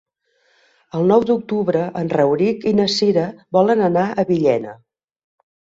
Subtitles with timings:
[0.99, 4.79] El nou d'octubre en Rauric i na Cira volen anar a Villena.